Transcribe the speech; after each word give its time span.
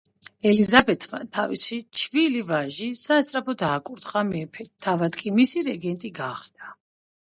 ელიზაბეთმა 0.51 1.19
თავისი 1.37 1.77
ჩვილი 2.01 2.41
ვაჟი 2.49 2.89
სასწრაფოდ 3.03 3.67
აკურთხა 3.71 4.27
მეფედ, 4.35 4.75
თავად 4.91 5.23
კი 5.25 5.39
მისი 5.41 5.69
რეგენტი 5.73 6.17
გახდა. 6.25 6.79